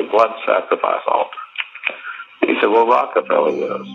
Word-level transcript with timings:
the 0.00 0.08
blood 0.10 0.30
sacrifice 0.46 1.02
altar. 1.06 1.30
He 2.40 2.54
said, 2.60 2.68
well, 2.68 2.86
Rockefeller 2.86 3.52
was. 3.52 3.86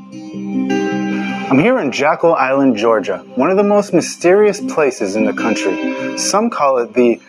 I'm 1.50 1.60
here 1.60 1.80
in 1.80 1.92
Jekyll 1.92 2.36
Island, 2.36 2.78
Georgia, 2.78 3.20
one 3.36 3.50
of 3.50 3.58
the 3.58 3.64
most 3.64 3.94
mysterious 3.94 4.60
places 4.62 5.16
in 5.16 5.26
the 5.26 5.34
country. 5.34 6.18
Some 6.18 6.50
call 6.50 6.78
it 6.80 6.94
the 6.94 7.20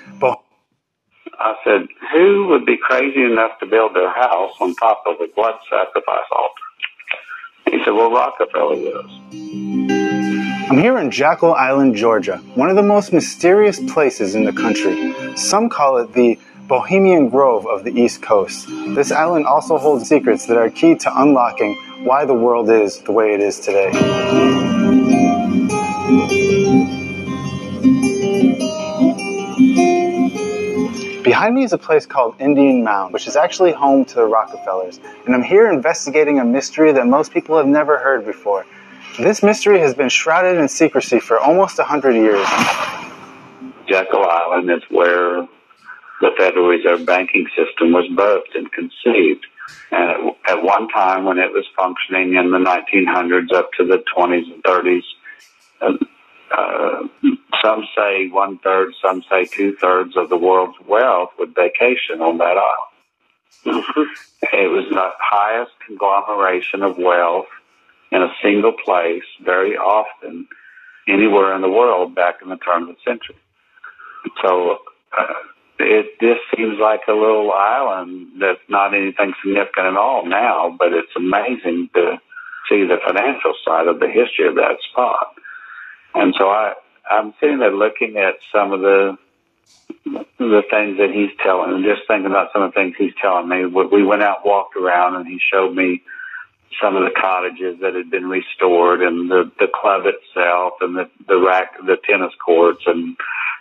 I 1.39 1.55
said, 1.65 1.87
who 2.13 2.47
would 2.49 2.65
be 2.65 2.79
crazy 2.81 3.23
enough 3.23 3.59
to 3.61 3.67
build 3.67 3.95
their 3.95 4.11
house 4.11 4.55
on 4.59 4.75
top 4.77 5.03
of 5.07 5.17
a 5.21 5.27
blood 5.35 5.55
sacrifice 5.69 6.25
altar? 6.33 7.71
He 7.71 7.85
said, 7.85 7.91
well, 7.91 8.11
Rockefeller 8.11 8.77
was. 8.77 9.11
I'm 10.71 10.79
here 10.79 10.99
in 10.99 11.11
Jekyll 11.11 11.55
Island, 11.55 11.95
Georgia, 11.95 12.39
one 12.55 12.71
of 12.71 12.77
the 12.77 12.83
most 12.83 13.13
mysterious 13.13 13.79
places 13.93 14.35
in 14.35 14.45
the 14.45 14.53
country. 14.53 15.15
Some 15.37 15.69
call 15.69 15.99
it 15.99 16.15
the 16.15 16.39
Bohemian 16.69 17.29
Grove 17.29 17.65
of 17.67 17.85
the 17.85 17.93
East 17.93 18.23
Coast. 18.23 18.67
This 18.67 19.13
island 19.13 19.47
also 19.47 19.79
holds 19.79 20.09
secrets 20.09 20.47
that 20.47 20.57
are 20.57 20.69
key 20.69 20.97
to 20.97 21.23
unlocking 21.23 21.77
why 22.03 22.25
the 22.25 22.35
world 22.35 22.69
is 22.69 22.99
the 23.03 23.13
way 23.13 23.35
it 23.35 23.41
is 23.41 23.61
today. 23.61 23.93
Behind 31.23 31.55
me 31.55 31.63
is 31.63 31.73
a 31.73 31.79
place 31.79 32.05
called 32.05 32.35
Indian 32.41 32.83
Mound, 32.83 33.13
which 33.13 33.29
is 33.29 33.37
actually 33.37 33.71
home 33.71 34.05
to 34.05 34.17
the 34.17 34.25
Rockefellers, 34.25 34.99
and 35.25 35.37
I'm 35.37 35.45
here 35.45 35.71
investigating 35.71 36.41
a 36.41 36.45
mystery 36.45 36.91
that 36.91 37.07
most 37.07 37.33
people 37.33 37.57
have 37.57 37.69
never 37.69 37.99
heard 37.99 38.27
before. 38.27 38.67
This 39.19 39.41
mystery 39.41 39.79
has 39.79 39.95
been 39.95 40.09
shrouded 40.09 40.59
in 40.59 40.69
secrecy 40.69 41.21
for 41.21 41.39
almost 41.39 41.79
a 41.79 41.85
hundred 41.85 42.17
years. 42.17 42.47
Jekyll 43.87 44.25
Island 44.25 44.69
is 44.71 44.83
where 44.91 45.47
the 46.21 46.31
Federal 46.37 46.69
Reserve 46.69 47.05
banking 47.05 47.47
system 47.57 47.93
was 47.93 48.09
birthed 48.11 48.55
and 48.55 48.71
conceived. 48.73 49.47
And 49.91 50.33
at 50.49 50.63
one 50.63 50.89
time, 50.89 51.25
when 51.25 51.39
it 51.39 51.53
was 51.53 51.65
functioning 51.77 52.35
in 52.35 52.51
the 52.51 52.59
1900s 52.59 53.53
up 53.53 53.71
to 53.79 53.85
the 53.85 54.03
20s 54.17 54.53
and 54.53 54.63
30s, 54.63 55.03
uh, 56.57 57.09
some 57.63 57.85
say 57.97 58.29
one 58.29 58.59
third, 58.59 58.93
some 59.03 59.23
say 59.31 59.45
two 59.45 59.77
thirds 59.77 60.17
of 60.17 60.29
the 60.29 60.37
world's 60.37 60.79
wealth 60.87 61.31
would 61.39 61.55
vacation 61.55 62.21
on 62.21 62.39
that 62.39 62.57
island. 62.57 63.85
it 64.53 64.71
was 64.71 64.87
the 64.91 65.11
highest 65.19 65.73
conglomeration 65.87 66.83
of 66.83 66.99
wealth 66.99 67.47
in 68.13 68.23
a 68.23 68.33
single 68.43 68.73
place 68.85 69.25
very 69.45 69.77
often 69.77 70.47
anywhere 71.09 71.55
in 71.55 71.63
the 71.63 71.69
world 71.69 72.15
back 72.15 72.37
in 72.43 72.49
the 72.49 72.57
turn 72.57 72.83
of 72.83 72.89
the 72.89 72.97
century. 73.05 73.37
So, 74.43 74.79
uh, 75.17 75.25
it 75.79 76.19
just 76.21 76.41
seems 76.57 76.79
like 76.81 77.03
a 77.09 77.13
little 77.13 77.53
island 77.53 78.41
that's 78.41 78.61
not 78.69 78.95
anything 78.95 79.35
significant 79.43 79.87
at 79.87 79.97
all 79.97 80.27
now, 80.27 80.75
but 80.79 80.93
it's 80.93 81.13
amazing 81.17 81.91
to 81.95 82.21
see 82.69 82.85
the 82.85 82.99
financial 83.07 83.55
side 83.65 83.87
of 83.87 84.01
the 84.01 84.09
history 84.09 84.49
of 84.49 84.57
that 84.57 84.77
spot. 84.91 85.35
And 86.15 86.35
so 86.39 86.49
I, 86.49 86.75
I'm 87.11 87.35
sitting 87.41 87.59
there 87.59 87.75
looking 87.75 88.17
at 88.17 88.35
some 88.53 88.73
of 88.73 88.81
the 88.81 89.19
the 90.39 90.63
things 90.71 90.99
that 90.99 91.11
he's 91.13 91.31
telling, 91.43 91.73
and 91.73 91.85
just 91.85 92.07
thinking 92.07 92.31
about 92.31 92.53
some 92.53 92.63
of 92.63 92.73
the 92.73 92.75
things 92.75 92.95
he's 92.99 93.15
telling 93.21 93.49
me. 93.49 93.67
We 93.67 94.05
went 94.05 94.23
out, 94.23 94.47
walked 94.47 94.77
around, 94.77 95.17
and 95.17 95.27
he 95.27 95.39
showed 95.53 95.75
me 95.75 96.03
some 96.81 96.97
of 96.97 97.03
the 97.03 97.11
cottages 97.11 97.81
that 97.81 97.95
had 97.95 98.11
been 98.11 98.29
restored, 98.29 99.03
and 99.03 99.31
the 99.31 99.51
the 99.59 99.67
club 99.73 100.03
itself, 100.07 100.75
and 100.81 100.97
the 100.97 101.11
the 101.27 101.39
rack, 101.39 101.77
the 101.79 101.97
tennis 102.09 102.33
courts, 102.45 102.83
and 102.87 103.17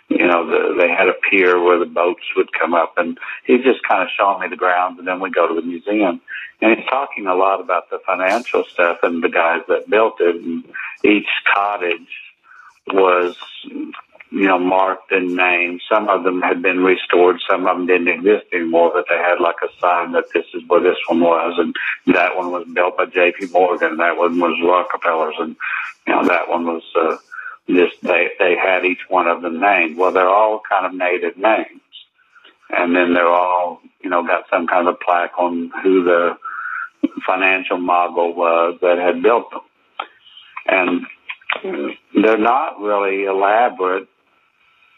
you 0.08 0.26
know, 0.26 0.46
the, 0.46 0.74
they 0.78 0.88
had 0.88 1.08
a 1.08 1.14
pier 1.28 1.60
where 1.60 1.78
the 1.78 1.86
boats 1.86 2.22
would 2.36 2.52
come 2.52 2.74
up 2.74 2.94
and 2.96 3.18
he's 3.44 3.64
just 3.64 3.82
kind 3.82 4.02
of 4.02 4.08
showing 4.16 4.40
me 4.40 4.48
the 4.48 4.56
grounds 4.56 4.98
and 4.98 5.06
then 5.06 5.20
we 5.20 5.30
go 5.30 5.48
to 5.48 5.54
the 5.54 5.66
museum. 5.66 6.20
And 6.60 6.78
he's 6.78 6.86
talking 6.88 7.26
a 7.26 7.34
lot 7.34 7.60
about 7.60 7.90
the 7.90 7.98
financial 8.06 8.64
stuff 8.64 8.98
and 9.02 9.22
the 9.22 9.28
guys 9.28 9.62
that 9.68 9.90
built 9.90 10.20
it 10.20 10.36
and 10.36 10.64
each 11.04 11.28
cottage 11.52 12.08
was, 12.86 13.36
you 13.64 13.92
know, 14.30 14.58
marked 14.58 15.10
and 15.10 15.34
named. 15.34 15.82
Some 15.88 16.08
of 16.08 16.22
them 16.22 16.40
had 16.40 16.62
been 16.62 16.84
restored. 16.84 17.40
Some 17.48 17.66
of 17.66 17.76
them 17.76 17.86
didn't 17.86 18.08
exist 18.08 18.46
anymore, 18.52 18.92
but 18.94 19.06
they 19.08 19.16
had 19.16 19.40
like 19.40 19.56
a 19.62 19.80
sign 19.80 20.12
that 20.12 20.32
this 20.32 20.46
is 20.54 20.62
where 20.68 20.80
this 20.80 20.98
one 21.08 21.20
was. 21.20 21.58
And 21.58 21.74
that 22.14 22.36
one 22.36 22.52
was 22.52 22.66
built 22.72 22.96
by 22.96 23.06
J.P. 23.06 23.48
Morgan. 23.52 23.96
That 23.96 24.16
one 24.16 24.38
was 24.38 24.56
Rockefeller's. 24.64 25.34
And, 25.40 25.56
you 26.06 26.14
know, 26.14 26.24
that 26.26 26.48
one 26.48 26.64
was, 26.64 26.82
uh, 26.94 27.16
just 27.68 28.00
they 28.02 28.28
they 28.38 28.56
had 28.56 28.84
each 28.84 29.08
one 29.08 29.26
of 29.26 29.42
them 29.42 29.60
named. 29.60 29.96
Well, 29.96 30.12
they're 30.12 30.28
all 30.28 30.60
kind 30.68 30.86
of 30.86 30.94
native 30.94 31.36
names, 31.36 31.80
and 32.70 32.94
then 32.94 33.14
they're 33.14 33.28
all 33.28 33.80
you 34.02 34.10
know 34.10 34.24
got 34.26 34.44
some 34.50 34.66
kind 34.66 34.88
of 34.88 35.00
plaque 35.00 35.38
on 35.38 35.72
who 35.82 36.04
the 36.04 36.36
financial 37.26 37.78
mogul 37.78 38.34
was 38.34 38.78
that 38.82 38.98
had 38.98 39.22
built 39.22 39.50
them, 39.50 39.60
and 40.66 41.96
they're 42.22 42.38
not 42.38 42.80
really 42.80 43.24
elaborate, 43.24 44.08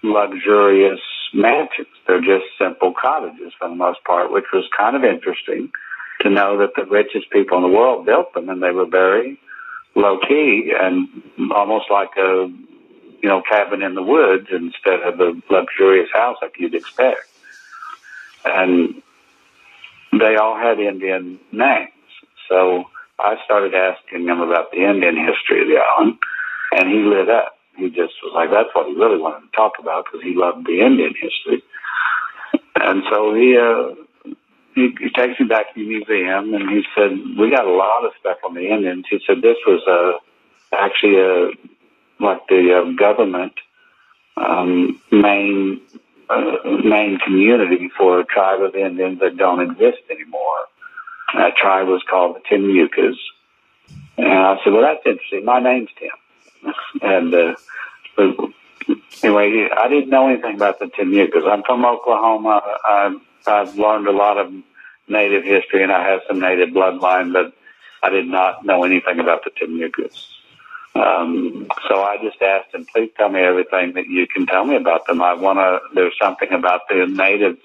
luxurious 0.03 1.01
mansions. 1.33 1.89
They're 2.07 2.21
just 2.21 2.45
simple 2.59 2.93
cottages 3.01 3.53
for 3.59 3.69
the 3.69 3.75
most 3.75 4.03
part, 4.05 4.33
which 4.33 4.47
was 4.53 4.65
kind 4.77 4.97
of 4.97 5.05
interesting 5.05 5.71
to 6.23 6.31
know 6.31 6.59
that 6.59 6.75
the 6.77 6.85
richest 6.85 7.31
people 7.31 7.59
in 7.59 7.63
the 7.63 7.77
world 7.77 8.07
built 8.07 8.35
them, 8.35 8.49
and 8.49 8.63
they 8.63 8.73
were 8.73 8.87
very 8.87 9.39
low 9.95 10.19
key 10.27 10.73
and 10.79 11.09
almost 11.53 11.91
like 11.91 12.11
a 12.17 12.53
you 13.23 13.29
know 13.29 13.43
cabin 13.43 13.83
in 13.83 13.95
the 13.95 14.03
woods 14.03 14.49
instead 14.51 15.01
of 15.01 15.21
a 15.21 15.33
luxurious 15.51 16.11
house 16.13 16.37
like 16.41 16.55
you'd 16.59 16.75
expect. 16.75 17.29
And 18.45 19.03
they 20.19 20.37
all 20.37 20.57
had 20.57 20.79
Indian 20.79 21.39
names, 21.53 21.91
so 22.49 22.85
I 23.19 23.37
started 23.45 23.75
asking 23.75 24.29
him 24.29 24.41
about 24.41 24.71
the 24.71 24.89
Indian 24.89 25.17
history 25.17 25.63
of 25.63 25.69
the 25.69 25.79
island, 25.79 26.19
and 26.73 26.89
he 26.89 26.99
lit 27.03 27.29
up. 27.29 27.57
He 27.77 27.89
just 27.89 28.15
was 28.23 28.33
like, 28.35 28.51
that's 28.51 28.75
what 28.75 28.87
he 28.87 28.95
really 28.95 29.19
wanted 29.19 29.47
to 29.47 29.57
talk 29.57 29.75
about 29.79 30.05
because 30.05 30.23
he 30.23 30.35
loved 30.35 30.67
the 30.67 30.81
Indian 30.81 31.15
history. 31.21 31.63
And 32.77 33.03
so 33.11 33.35
he 33.35 33.57
uh, 33.59 33.95
he, 34.79 34.95
he 35.01 35.11
takes 35.11 35.41
me 35.41 35.47
back 35.47 35.75
to 35.75 35.81
the 35.81 35.89
museum 35.89 36.55
and 36.55 36.71
he 36.71 36.85
said, 36.95 37.11
we 37.37 37.51
got 37.51 37.67
a 37.67 37.73
lot 37.73 38.05
of 38.05 38.13
stuff 38.21 38.39
on 38.45 38.55
the 38.55 38.69
Indians. 38.69 39.07
He 39.11 39.21
said, 39.27 39.43
this 39.43 39.57
was 39.67 39.83
a, 39.89 40.77
actually 40.77 41.19
a, 41.19 41.51
like 42.23 42.47
the 42.49 42.79
uh, 42.79 42.93
government, 42.97 43.55
um, 44.37 45.01
main, 45.11 45.81
uh, 46.31 46.59
main 46.85 47.19
community 47.19 47.91
for 47.97 48.21
a 48.21 48.25
tribe 48.25 48.63
of 48.63 48.77
Indians 48.77 49.19
that 49.19 49.37
don't 49.37 49.61
exist 49.61 50.03
anymore. 50.11 50.67
That 51.35 51.57
tribe 51.57 51.89
was 51.89 52.03
called 52.09 52.37
the 52.37 52.41
Timucuas. 52.41 53.17
And 54.17 54.33
I 54.33 54.59
said, 54.63 54.73
well, 54.73 54.83
that's 54.83 55.05
interesting. 55.05 55.45
My 55.45 55.61
name's 55.61 55.91
Tim. 55.99 56.73
and, 57.03 57.35
uh, 57.35 57.55
anyway, 59.25 59.69
I 59.77 59.89
didn't 59.89 60.11
know 60.11 60.29
anything 60.29 60.55
about 60.55 60.79
the 60.79 60.87
Timucuas. 60.87 61.51
I'm 61.51 61.65
from 61.65 61.85
Oklahoma. 61.85 62.63
I, 62.85 63.19
I've 63.47 63.77
learned 63.77 64.07
a 64.07 64.13
lot 64.13 64.39
of 64.39 64.53
native 65.09 65.45
history 65.45 65.83
and 65.83 65.93
I 65.93 66.07
have 66.09 66.21
some 66.29 66.41
native 66.41 66.71
bloodline, 66.71 67.33
but 67.33 67.53
I 68.03 68.11
did 68.11 68.27
not 68.27 68.65
know 68.65 68.85
anything 68.85 69.21
about 69.21 69.45
the 69.45 69.51
Timucuas. 69.51 70.27
Um, 70.95 71.69
so 71.89 72.03
I 72.03 72.17
just 72.23 72.41
asked 72.43 72.75
him, 72.75 72.87
please 72.93 73.11
tell 73.17 73.29
me 73.29 73.41
everything 73.41 73.93
that 73.95 74.07
you 74.07 74.27
can 74.27 74.47
tell 74.47 74.65
me 74.65 74.77
about 74.77 75.07
them. 75.07 75.23
I 75.23 75.35
want 75.35 75.59
to, 75.59 75.81
there's 75.95 76.15
something 76.21 76.53
about 76.53 76.89
the 76.89 77.07
natives 77.07 77.63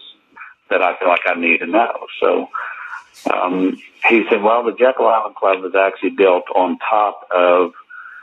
that 0.70 0.82
I 0.82 0.98
feel 0.98 1.08
like 1.08 1.26
I 1.26 1.40
need 1.40 1.60
to 1.60 1.68
know. 1.68 2.08
So, 2.20 2.50
um, 3.32 3.78
he 4.10 4.24
said, 4.30 4.42
well, 4.44 4.64
the 4.64 4.74
Jekyll 4.74 5.08
Island 5.08 5.36
Club 5.36 5.62
was 5.62 5.76
actually 5.76 6.12
built 6.12 6.44
on 6.54 6.78
top 6.80 7.28
of 7.32 7.74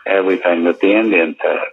everything 0.06 0.64
that 0.64 0.80
the 0.80 0.92
Indians 0.92 1.36
had. 1.40 1.68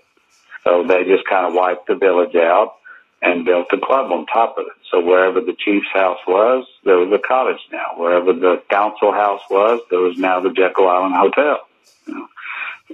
So 0.63 0.83
they 0.87 1.03
just 1.03 1.25
kind 1.25 1.45
of 1.45 1.53
wiped 1.53 1.87
the 1.87 1.95
village 1.95 2.35
out 2.35 2.75
and 3.21 3.45
built 3.45 3.67
a 3.71 3.77
club 3.77 4.11
on 4.11 4.25
top 4.27 4.57
of 4.57 4.65
it. 4.67 4.73
So 4.91 4.99
wherever 4.99 5.41
the 5.41 5.55
chief's 5.57 5.89
house 5.93 6.19
was, 6.27 6.67
there 6.83 6.97
was 6.97 7.11
a 7.11 7.19
cottage 7.19 7.61
now. 7.71 7.93
Wherever 7.95 8.31
the 8.31 8.61
council 8.69 9.11
house 9.11 9.41
was, 9.49 9.81
there 9.89 9.99
was 9.99 10.17
now 10.17 10.39
the 10.39 10.51
Jekyll 10.51 10.87
Island 10.87 11.15
Hotel. 11.15 11.59
You 12.05 12.13
know? 12.13 12.27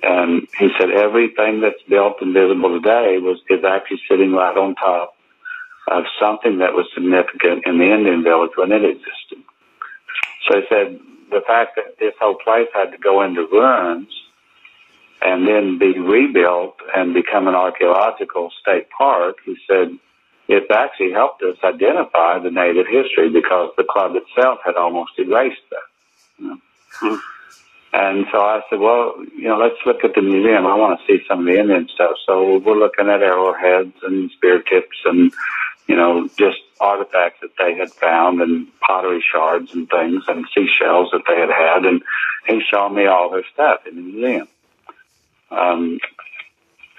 And 0.02 0.48
he 0.58 0.70
said 0.80 0.92
everything 0.92 1.62
that's 1.62 1.81
built 1.88 2.22
and 2.22 2.34
visible 2.34 2.80
today 2.80 3.20
was 3.20 3.40
is 3.50 3.64
actually 3.64 4.02
sitting 4.10 4.31
right 4.31 4.58
on 4.58 4.75
top 4.75 5.16
of 5.88 6.06
something 6.20 6.60
that 6.60 6.74
was 6.74 6.88
significant 6.94 7.66
in 7.66 7.78
the 7.78 7.94
Indian 7.94 8.24
village 8.24 8.52
when 8.56 8.72
it 8.72 8.84
existed. 8.84 9.44
So 10.48 10.62
he 10.62 10.66
said 10.70 11.00
the 11.30 11.42
fact 11.46 11.75
that 11.75 12.00
this 12.00 12.14
whole 12.20 12.36
place 12.36 12.68
had 12.74 12.92
to 12.92 12.98
go 12.98 13.22
into 13.24 13.48
ruins 13.52 14.08
and 15.22 15.48
then 15.48 15.78
be 15.78 15.98
rebuilt 16.00 16.75
and 16.96 17.14
become 17.14 17.48
an 17.48 17.56
archaeological 17.56 18.52
state 18.62 18.88
park, 18.90 19.38
he 19.46 19.56
said 19.68 19.98
it's 20.48 20.69
actually 20.72 21.12
helped 21.12 21.42
us 21.44 21.57
identify 21.63 22.40
the 22.40 22.51
native 22.51 22.88
history 22.88 23.30
because 23.30 23.72
the 23.78 23.84
club 23.84 24.13
itself 24.16 24.60
had 24.66 24.75
almost 24.75 25.12
erased 25.18 25.62
that. 25.69 25.88
You 26.40 26.48
know? 26.48 26.57
hmm. 26.94 27.16
And 27.95 28.25
so 28.31 28.40
I 28.40 28.62
said, 28.69 28.80
well, 28.80 29.24
you 29.38 29.48
know, 29.48 29.57
let's 29.57 29.78
look 29.86 30.04
at 30.04 30.16
the 30.16 30.22
museum. 30.22 30.66
I 30.66 30.75
want 30.75 31.00
to 31.00 31.06
see 31.06 31.24
some 31.28 31.42
of 31.42 31.45
the 31.45 31.60
Indian 31.60 31.88
stuff. 31.94 32.16
So 32.25 32.57
we're 32.57 32.80
looking 32.80 33.07
at 33.07 33.22
arrowheads 33.22 33.94
and 34.01 34.31
spear 34.31 34.63
tips 34.63 34.98
and 35.06 35.31
you 35.88 35.95
know, 35.95 36.28
just 36.38 36.60
artifacts 36.80 37.42
that 37.42 37.51
they 37.57 37.75
had 37.75 37.92
found 37.92 38.42
and 38.42 38.68
pottery 38.80 39.24
shards 39.31 39.74
and 39.74 39.89
things 39.89 40.24
and 40.28 40.46
seashells 40.56 41.10
that 41.12 41.24
they 41.28 41.39
had 41.39 41.50
had. 41.50 41.86
And 41.86 42.01
he 42.48 42.62
showed 42.72 42.89
me 42.89 43.06
all 43.06 43.30
their 43.30 43.44
stuff 43.54 43.86
in 43.86 43.96
the 43.96 44.01
museum. 44.01 44.48
Um, 45.51 46.00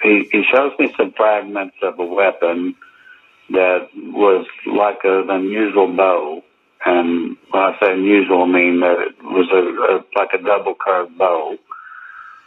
he, 0.02 0.28
he 0.30 0.44
shows 0.52 0.72
me 0.78 0.92
some 0.96 1.12
fragments 1.12 1.76
of 1.82 1.98
a 1.98 2.04
weapon 2.04 2.76
that 3.50 3.88
was 3.94 4.46
like 4.66 4.98
an 5.04 5.30
unusual 5.30 5.88
bow. 5.94 6.42
And 6.86 7.36
when 7.50 7.62
I 7.62 7.76
say 7.80 7.92
unusual, 7.92 8.42
I 8.42 8.46
mean 8.46 8.80
that 8.80 8.96
it 9.00 9.22
was 9.22 9.48
a, 9.52 9.94
a 9.94 10.04
like 10.18 10.32
a 10.32 10.42
double 10.42 10.74
curved 10.74 11.16
bow. 11.16 11.56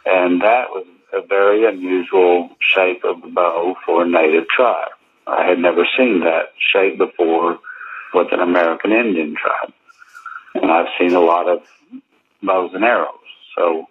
And 0.06 0.40
that 0.42 0.70
was 0.70 0.86
a 1.12 1.26
very 1.26 1.66
unusual 1.66 2.50
shape 2.60 3.04
of 3.04 3.22
the 3.22 3.28
bow 3.28 3.76
for 3.84 4.04
a 4.04 4.08
native 4.08 4.48
tribe. 4.48 4.90
I 5.26 5.46
had 5.46 5.58
never 5.58 5.86
seen 5.96 6.20
that 6.20 6.52
shape 6.72 6.98
before 6.98 7.58
with 8.14 8.32
an 8.32 8.40
American 8.40 8.92
Indian 8.92 9.34
tribe. 9.34 9.72
And 10.54 10.70
I've 10.70 10.88
seen 10.98 11.14
a 11.14 11.20
lot 11.20 11.48
of 11.48 11.62
bows 12.42 12.72
and 12.74 12.84
arrows. 12.84 13.14
So 13.56 13.86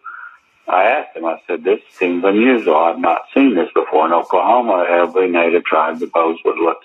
I 0.67 0.85
asked 0.85 1.15
him, 1.15 1.25
I 1.25 1.41
said, 1.47 1.63
this 1.63 1.79
seems 1.91 2.23
unusual. 2.23 2.75
I've 2.75 2.99
not 2.99 3.21
seen 3.33 3.55
this 3.55 3.69
before. 3.73 4.05
In 4.05 4.13
Oklahoma, 4.13 4.85
every 4.89 5.29
native 5.29 5.63
tribe, 5.65 5.99
the 5.99 6.07
bows 6.07 6.37
would 6.43 6.57
look 6.57 6.79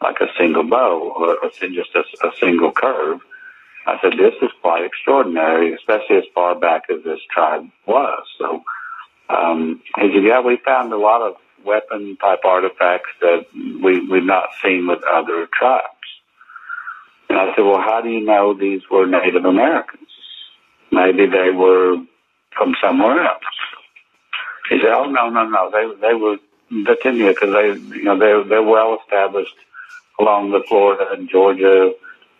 like 0.00 0.20
a 0.20 0.28
single 0.38 0.64
bow 0.64 1.12
or, 1.16 1.50
just 1.50 1.90
a, 1.94 2.26
a 2.26 2.30
single 2.38 2.72
curve. 2.72 3.20
I 3.86 3.98
said, 4.02 4.12
this 4.12 4.34
is 4.42 4.50
quite 4.60 4.84
extraordinary, 4.84 5.74
especially 5.74 6.16
as 6.16 6.24
far 6.34 6.54
back 6.54 6.84
as 6.90 7.02
this 7.04 7.20
tribe 7.30 7.68
was. 7.86 8.22
So 8.38 8.62
um, 9.28 9.82
he 9.96 10.12
said, 10.12 10.24
yeah, 10.24 10.40
we 10.40 10.58
found 10.64 10.92
a 10.92 10.98
lot 10.98 11.22
of 11.22 11.36
weapon 11.64 12.16
type 12.16 12.44
artifacts 12.44 13.10
that 13.20 13.46
we, 13.54 14.06
we've 14.06 14.24
not 14.24 14.50
seen 14.62 14.86
with 14.86 15.02
other 15.04 15.48
tribes. 15.52 15.84
And 17.28 17.38
I 17.38 17.54
said, 17.54 17.62
well, 17.62 17.80
how 17.80 18.00
do 18.02 18.10
you 18.10 18.24
know 18.24 18.54
these 18.54 18.82
were 18.90 19.06
Native 19.06 19.44
Americans? 19.44 20.08
Maybe 20.92 21.26
they 21.26 21.50
were 21.50 21.96
from 22.56 22.74
somewhere 22.82 23.24
else. 23.24 23.42
He 24.70 24.78
said, 24.80 24.92
oh, 24.92 25.10
no, 25.10 25.28
no, 25.30 25.48
no. 25.48 25.70
They, 25.70 26.08
they 26.08 26.14
were 26.14 26.36
Virginia 26.70 27.30
because 27.30 27.52
they, 27.52 27.96
you 27.96 28.04
know, 28.04 28.18
they're, 28.18 28.44
they're 28.44 28.62
well 28.62 28.98
established 29.02 29.54
along 30.18 30.50
the 30.50 30.62
Florida 30.68 31.06
and 31.12 31.28
Georgia 31.28 31.92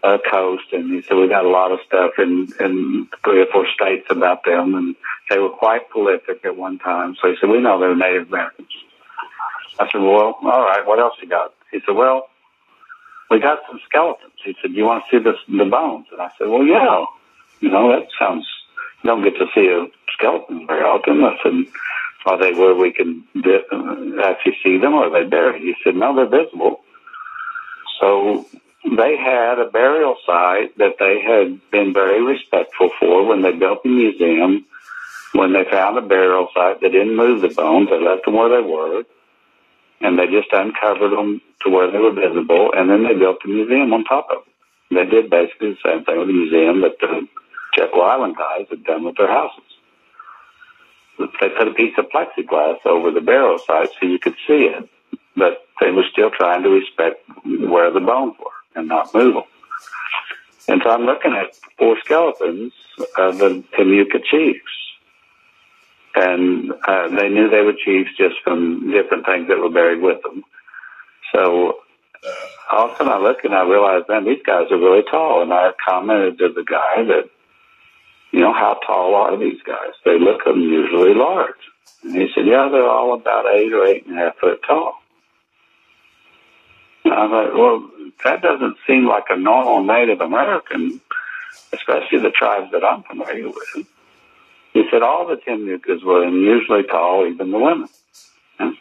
uh, 0.02 0.18
coast. 0.30 0.64
And 0.72 0.92
he 0.92 1.02
said, 1.02 1.16
we 1.16 1.28
got 1.28 1.44
a 1.44 1.48
lot 1.48 1.72
of 1.72 1.78
stuff 1.86 2.12
in, 2.18 2.48
in 2.60 3.08
three 3.24 3.42
or 3.42 3.46
four 3.52 3.66
states 3.72 4.06
about 4.10 4.44
them. 4.44 4.74
And 4.74 4.96
they 5.30 5.38
were 5.38 5.50
quite 5.50 5.88
prolific 5.90 6.44
at 6.44 6.56
one 6.56 6.78
time. 6.78 7.16
So 7.20 7.28
he 7.28 7.36
said, 7.40 7.50
we 7.50 7.60
know 7.60 7.78
they're 7.78 7.96
Native 7.96 8.28
Americans. 8.28 8.68
I 9.78 9.88
said, 9.90 10.00
well, 10.00 10.36
all 10.42 10.64
right, 10.64 10.84
what 10.86 10.98
else 10.98 11.14
you 11.22 11.28
got? 11.28 11.54
He 11.70 11.80
said, 11.86 11.94
well, 11.94 12.28
we 13.30 13.38
got 13.38 13.60
some 13.68 13.80
skeletons. 13.86 14.32
He 14.44 14.56
said, 14.60 14.72
you 14.72 14.84
want 14.84 15.04
to 15.04 15.18
see 15.18 15.22
the, 15.22 15.34
the 15.56 15.70
bones? 15.70 16.06
And 16.10 16.20
I 16.20 16.30
said, 16.38 16.48
well, 16.48 16.64
yeah. 16.64 17.04
You 17.60 17.70
know, 17.70 17.90
that 17.90 18.08
sounds, 18.18 18.46
you 19.02 19.08
don't 19.08 19.22
get 19.22 19.36
to 19.38 19.46
see 19.54 19.66
a 19.68 19.86
skeleton 20.12 20.66
very 20.66 20.82
often. 20.82 21.22
I 21.22 21.36
said, 21.42 21.72
are 22.26 22.38
they 22.38 22.52
where 22.58 22.74
we 22.74 22.92
can 22.92 23.24
actually 24.22 24.56
see 24.62 24.78
them 24.78 24.94
or 24.94 25.06
are 25.06 25.10
they 25.10 25.28
buried? 25.28 25.62
He 25.62 25.74
said, 25.84 25.94
no, 25.94 26.14
they're 26.14 26.26
visible. 26.26 26.80
So 28.00 28.46
they 28.84 29.16
had 29.16 29.58
a 29.58 29.70
burial 29.70 30.16
site 30.24 30.76
that 30.78 30.96
they 30.98 31.20
had 31.20 31.60
been 31.70 31.92
very 31.92 32.22
respectful 32.22 32.90
for 32.98 33.26
when 33.26 33.42
they 33.42 33.52
built 33.52 33.82
the 33.82 33.90
museum. 33.90 34.64
When 35.32 35.52
they 35.52 35.64
found 35.64 35.98
a 35.98 36.02
burial 36.02 36.48
site, 36.54 36.80
they 36.80 36.88
didn't 36.88 37.16
move 37.16 37.42
the 37.42 37.48
bones. 37.48 37.90
They 37.90 38.00
left 38.00 38.24
them 38.24 38.34
where 38.34 38.48
they 38.48 38.66
were. 38.66 39.04
And 40.00 40.18
they 40.18 40.26
just 40.26 40.52
uncovered 40.52 41.10
them 41.10 41.40
to 41.62 41.70
where 41.70 41.90
they 41.90 41.98
were 41.98 42.12
visible. 42.12 42.72
And 42.74 42.88
then 42.88 43.02
they 43.02 43.14
built 43.14 43.42
the 43.42 43.50
museum 43.50 43.92
on 43.92 44.04
top 44.04 44.28
of 44.30 44.38
it. 44.46 44.94
They 44.94 45.04
did 45.04 45.28
basically 45.28 45.72
the 45.72 45.78
same 45.84 46.04
thing 46.04 46.18
with 46.18 46.28
the 46.28 46.32
museum 46.32 46.80
that 46.80 46.98
the 47.00 47.28
Jekyll 47.76 48.02
Island 48.02 48.36
guys 48.36 48.66
had 48.70 48.84
done 48.84 49.04
with 49.04 49.16
their 49.16 49.28
houses. 49.28 49.64
They 51.18 51.48
put 51.48 51.68
a 51.68 51.74
piece 51.74 51.94
of 51.98 52.06
plexiglass 52.08 52.86
over 52.86 53.10
the 53.10 53.20
burial 53.20 53.58
site 53.58 53.90
so 54.00 54.06
you 54.06 54.18
could 54.18 54.36
see 54.46 54.70
it, 54.70 54.88
but 55.36 55.67
they 55.80 55.90
were 55.90 56.04
still 56.10 56.30
trying 56.30 56.62
to 56.62 56.70
respect 56.70 57.22
where 57.44 57.90
the 57.90 58.00
bones 58.00 58.34
were 58.38 58.50
and 58.74 58.88
not 58.88 59.14
move 59.14 59.34
them. 59.34 59.44
And 60.68 60.82
so 60.84 60.90
I'm 60.90 61.06
looking 61.06 61.32
at 61.32 61.56
four 61.78 61.96
skeletons 62.04 62.72
of 63.16 63.38
the 63.38 63.64
Timucua 63.76 64.22
chiefs. 64.30 64.60
And 66.14 66.72
uh, 66.86 67.08
they 67.08 67.28
knew 67.28 67.48
they 67.48 67.62
were 67.62 67.72
chiefs 67.72 68.10
just 68.18 68.36
from 68.42 68.90
different 68.90 69.24
things 69.24 69.48
that 69.48 69.58
were 69.58 69.70
buried 69.70 70.02
with 70.02 70.20
them. 70.22 70.42
So 71.32 71.80
all 72.70 72.88
of 72.88 72.94
a 72.94 72.96
sudden 72.96 73.12
I 73.12 73.18
look 73.18 73.44
and 73.44 73.54
I 73.54 73.62
realize, 73.62 74.02
man, 74.08 74.24
these 74.24 74.42
guys 74.44 74.66
are 74.70 74.78
really 74.78 75.04
tall. 75.10 75.42
And 75.42 75.52
I 75.52 75.70
commented 75.86 76.38
to 76.38 76.48
the 76.48 76.64
guy 76.64 77.04
that, 77.04 77.30
you 78.32 78.40
know, 78.40 78.52
how 78.52 78.78
tall 78.86 79.14
are 79.14 79.38
these 79.38 79.62
guys? 79.64 79.92
They 80.04 80.18
look 80.18 80.42
unusually 80.44 81.14
large. 81.14 81.54
And 82.02 82.14
he 82.14 82.28
said, 82.34 82.46
yeah, 82.46 82.68
they're 82.70 82.88
all 82.88 83.14
about 83.14 83.46
eight 83.54 83.72
or 83.72 83.86
eight 83.86 84.06
and 84.06 84.18
a 84.18 84.22
half 84.22 84.36
foot 84.36 84.60
tall. 84.66 85.00
I 87.12 87.28
thought, 87.28 87.54
well, 87.54 87.90
that 88.24 88.42
doesn't 88.42 88.76
seem 88.86 89.06
like 89.06 89.24
a 89.30 89.36
normal 89.36 89.84
Native 89.84 90.20
American, 90.20 91.00
especially 91.72 92.18
the 92.18 92.30
tribes 92.30 92.72
that 92.72 92.84
I'm 92.84 93.02
familiar 93.04 93.48
with. 93.48 93.86
He 94.72 94.84
said 94.90 95.02
all 95.02 95.26
the 95.26 95.36
Timucuas 95.36 96.04
were 96.04 96.24
unusually 96.24 96.82
tall, 96.84 97.26
even 97.26 97.50
the 97.50 97.58
women. 97.58 97.88
And 98.58 98.76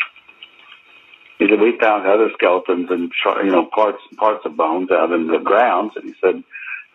he 1.39 1.47
said 1.47 1.59
we 1.59 1.77
found 1.77 2.07
other 2.07 2.29
skeletons 2.33 2.89
and 2.89 3.11
you 3.43 3.51
know 3.51 3.65
parts 3.65 4.01
parts 4.17 4.45
of 4.45 4.57
bones 4.57 4.91
out 4.91 5.11
in 5.11 5.27
the 5.27 5.37
grounds, 5.37 5.93
and 5.95 6.05
he 6.05 6.15
said 6.19 6.43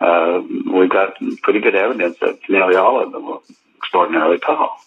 uh, 0.00 0.43
we 0.73 0.88
got 0.88 1.14
pretty 1.43 1.61
good 1.61 1.76
evidence 1.76 2.19
that 2.20 2.38
nearly 2.49 2.76
all 2.76 3.02
of 3.02 3.12
them 3.12 3.26
were 3.26 3.38
extraordinarily 3.79 4.38
tall. 4.38 4.79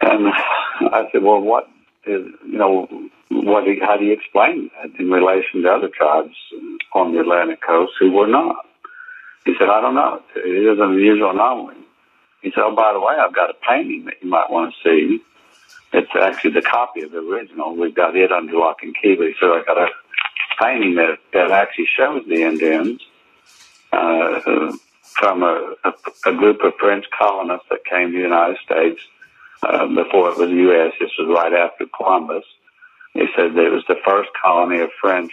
And 0.00 0.28
I 0.28 1.08
said, 1.10 1.22
well, 1.22 1.40
what 1.40 1.68
you 2.08 2.58
know 2.58 2.86
what? 3.30 3.64
Do 3.64 3.76
how 3.82 3.96
do 3.96 4.04
you 4.04 4.12
explain 4.12 4.70
that 4.82 4.98
in 4.98 5.10
relation 5.10 5.62
to 5.62 5.70
other 5.70 5.88
tribes 5.88 6.34
on 6.94 7.12
the 7.12 7.20
Atlantic 7.20 7.60
coast 7.62 7.92
who 7.98 8.10
were 8.12 8.26
not? 8.26 8.66
He 9.44 9.54
said, 9.58 9.68
I 9.68 9.80
don't 9.80 9.94
know. 9.94 10.22
It 10.36 10.48
is 10.48 10.78
an 10.78 10.90
unusual 10.90 11.30
anomaly. 11.30 11.76
He 12.42 12.50
said, 12.50 12.62
oh, 12.64 12.74
by 12.74 12.92
the 12.92 13.00
way, 13.00 13.14
I've 13.18 13.34
got 13.34 13.50
a 13.50 13.54
painting 13.68 14.04
that 14.04 14.14
you 14.22 14.28
might 14.28 14.50
want 14.50 14.74
to 14.74 14.88
see. 14.88 15.22
It's 15.92 16.10
actually 16.14 16.52
the 16.52 16.62
copy 16.62 17.02
of 17.02 17.12
the 17.12 17.18
original. 17.18 17.74
We've 17.74 17.94
got 17.94 18.14
it 18.14 18.30
under 18.30 18.52
lock 18.58 18.82
and 18.82 18.94
key. 18.94 19.16
But 19.16 19.28
he 19.28 19.34
said, 19.40 19.48
I 19.48 19.62
got 19.64 19.78
a 19.78 19.88
painting 20.60 20.96
that, 20.96 21.18
that 21.32 21.50
actually 21.50 21.88
shows 21.96 22.24
the 22.28 22.42
Indians 22.42 23.00
uh, 23.92 24.72
from 25.02 25.42
a, 25.42 25.74
a, 25.84 25.92
a 26.26 26.34
group 26.34 26.62
of 26.62 26.74
French 26.78 27.06
colonists 27.18 27.66
that 27.70 27.84
came 27.84 28.12
to 28.12 28.18
the 28.18 28.22
United 28.22 28.58
States 28.64 29.00
uh, 29.62 29.86
before 29.86 30.30
it 30.30 30.38
was 30.38 30.50
the 30.50 30.56
U.S. 30.56 30.92
This 31.00 31.10
was 31.18 31.28
right 31.28 31.52
after 31.52 31.86
Columbus. 31.86 32.44
He 33.14 33.26
said 33.36 33.54
that 33.54 33.66
it 33.66 33.72
was 33.72 33.84
the 33.88 33.96
first 34.04 34.30
colony 34.40 34.80
of 34.80 34.90
French 35.00 35.32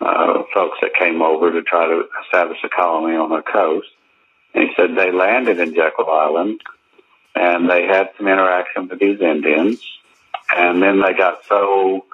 uh, 0.00 0.42
folks 0.52 0.78
that 0.82 0.94
came 0.94 1.22
over 1.22 1.52
to 1.52 1.62
try 1.62 1.86
to 1.86 2.04
establish 2.24 2.58
a 2.64 2.68
colony 2.68 3.16
on 3.16 3.30
the 3.30 3.42
coast. 3.42 3.88
And 4.54 4.68
he 4.68 4.74
said 4.76 4.96
they 4.96 5.12
landed 5.12 5.58
in 5.58 5.74
Jekyll 5.74 6.10
Island 6.10 6.60
and 7.34 7.68
they 7.68 7.84
had 7.86 8.10
some 8.16 8.28
interaction 8.28 8.88
with 8.88 8.98
these 8.98 9.20
Indians. 9.20 9.82
And 10.54 10.82
then 10.82 11.00
they 11.00 11.14
got 11.14 11.44
so 11.46 12.04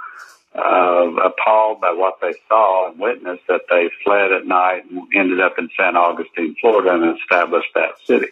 uh, 0.55 1.11
appalled 1.25 1.81
by 1.81 1.93
what 1.93 2.21
they 2.21 2.35
saw 2.49 2.91
and 2.91 2.99
witnessed 2.99 3.47
that 3.49 3.63
they 3.69 3.91
fled 4.05 4.33
at 4.33 4.47
night 4.47 4.85
and 4.91 5.03
ended 5.15 5.41
up 5.41 5.59
in 5.59 5.69
San 5.77 5.97
Augustine, 5.97 6.55
Florida, 6.61 6.95
and 6.95 7.19
established 7.19 7.69
that 7.75 7.99
city. 8.05 8.29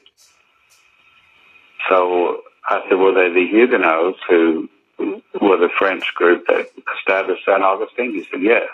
So 1.89 2.43
I 2.69 2.83
said, 2.89 2.99
were 2.99 3.13
they 3.13 3.33
the 3.33 3.47
Huguenots 3.49 4.19
who 4.29 4.69
were 4.99 5.59
the 5.59 5.71
French 5.79 6.15
group 6.15 6.47
that 6.49 6.71
established 6.99 7.45
San 7.45 7.63
Augustine? 7.63 8.13
He 8.15 8.27
said, 8.31 8.43
yes. 8.43 8.69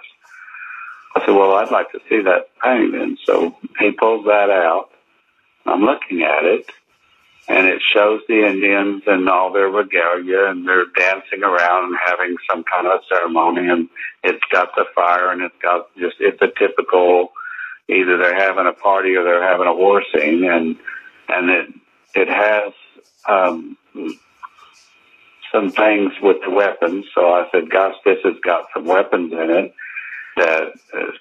I 1.15 1.21
said, 1.21 1.35
well, 1.35 1.55
I'd 1.55 1.71
like 1.71 1.93
to 1.93 2.01
see 2.09 2.23
that 2.23 2.49
painting. 2.63 3.19
So 3.25 3.57
he 3.79 3.93
pulled 3.93 4.27
that 4.27 4.49
out. 4.49 4.89
I'm 5.67 5.83
looking 5.83 6.23
at 6.23 6.45
it, 6.45 6.67
and 7.49 7.69
it 7.69 7.83
shows 7.93 8.21
the 8.27 8.47
Indians 8.47 9.03
and 9.07 9.29
all 9.29 9.53
their 9.53 9.69
regalia, 9.69 10.47
and 10.47 10.67
they're 10.67 10.87
dancing 10.97 11.45
around 11.45 11.87
and 11.87 11.97
having 12.05 12.37
some 12.51 12.65
kind 12.65 12.87
of 12.87 13.01
ceremony, 13.09 13.69
and 13.69 13.89
it's 14.25 14.43
got 14.51 14.75
the 14.75 14.85
fire, 14.95 15.31
and 15.31 15.43
it's 15.43 15.55
got 15.63 15.95
just, 15.97 16.17
it's 16.19 16.41
a 16.43 16.49
typical, 16.59 17.33
either 17.89 18.17
they're 18.17 18.35
having 18.35 18.67
a 18.67 18.73
party 18.73 19.15
or 19.15 19.23
they're 19.23 19.43
having 19.43 19.69
a 19.69 19.75
war 19.75 20.03
scene, 20.13 20.45
and, 20.45 20.77
and 21.29 21.51
it, 21.51 21.69
it 22.15 22.29
has, 22.29 22.73
um, 23.29 23.77
some 25.53 25.71
things 25.71 26.13
with 26.23 26.39
the 26.43 26.51
weapons. 26.51 27.07
So 27.15 27.33
I 27.33 27.49
said, 27.53 27.71
gosh, 27.71 27.95
this 28.05 28.19
has 28.25 28.37
got 28.45 28.69
some 28.75 28.87
weapons 28.87 29.33
in 29.33 29.51
it 29.51 29.75
that 30.37 30.73